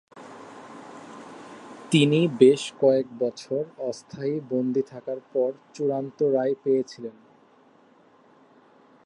তিনি 1.91 2.27
বেশ 2.39 2.61
কয়েক 2.79 3.07
বছর 3.19 3.63
অস্থায়ী 3.79 4.35
বন্দী 4.49 4.81
থাকার 4.81 5.19
পর 5.33 5.49
চূড়ান্ত 5.73 6.19
রায় 6.33 6.55
পেয়েছিলেন। 6.63 7.15